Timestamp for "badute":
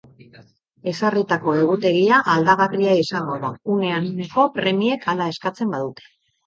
5.81-6.15